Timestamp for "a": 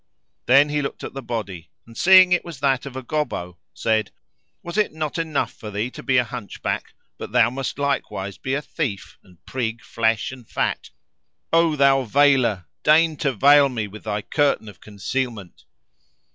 2.95-3.03, 6.17-6.23, 8.55-8.63